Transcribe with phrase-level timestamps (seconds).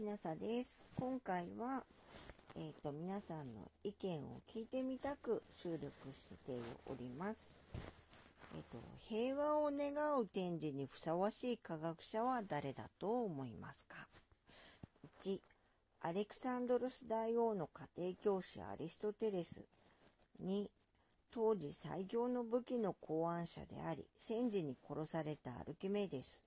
[0.00, 0.86] ひなさです。
[0.96, 1.84] 今回は、
[2.56, 7.60] えっ、と、皆さんの意見を聞いてみたく収録しております。
[8.56, 14.08] えっ、と、平和を願う展示にふさわしい科学者は誰だと思いますか
[15.22, 15.38] ?1、
[16.00, 19.66] アレクサンドロス大王の家庭教師アリストテレス。
[20.42, 20.64] 2、
[21.30, 26.42] 当時最強の武器の考案者であり、戦時に殺されたアルキメデス。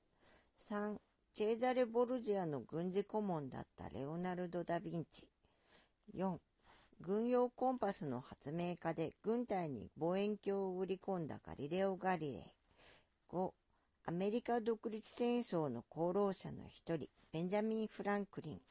[0.60, 0.96] 3、
[1.36, 5.28] チェーザレ・ボルジアの軍事顧問だったレオナルド・ダ・ヴィンチ。
[6.16, 6.38] 4、
[7.02, 12.42] 軍用コンパスの発明家で軍隊に望遠鏡を売り込んだガリレオ・ガリレイ。
[13.32, 13.52] 5、
[14.06, 18.62] アメリカ独立戦争の功労者の一人、ベンジャミン・フランクリン。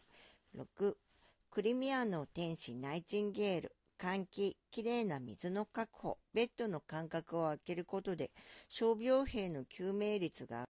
[0.56, 0.94] 6、
[1.50, 3.72] クリミアの天使ナイチンゲール。
[3.98, 8.30] 換気、きれいな水の確保、ベッドの間隔を空けることで、
[8.68, 10.68] 傷病兵の救命率が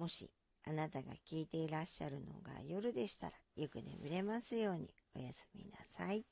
[0.00, 0.30] もし
[0.66, 6.24] あなたが聞いていらっしゃるのが夜でしたらよく眠れますようにおやすみなさい。